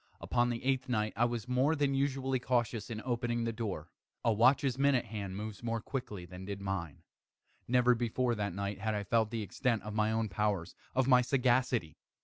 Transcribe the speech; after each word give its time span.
Upon 0.19 0.49
the 0.49 0.63
eighth 0.65 0.89
night 0.89 1.13
I 1.15 1.25
was 1.25 1.47
more 1.47 1.75
than 1.75 1.93
usually 1.93 2.39
cautious 2.39 2.89
in 2.89 3.03
opening 3.05 3.43
the 3.43 3.53
door. 3.53 3.91
A 4.25 4.33
watch's 4.33 4.75
minute 4.79 5.05
hand 5.05 5.37
moves 5.37 5.61
more 5.61 5.79
quickly 5.79 6.25
than 6.25 6.43
did 6.45 6.59
mine. 6.59 7.03
Never 7.67 7.93
before 7.93 8.33
that 8.33 8.55
night 8.55 8.79
had 8.79 8.95
I 8.95 9.03
felt 9.03 9.29
the 9.29 9.43
extent 9.43 9.83
of 9.83 9.93
my 9.93 10.11
own 10.11 10.27
powers 10.27 10.73
of 10.95 11.07
my 11.07 11.21
sagacity. 11.21 11.97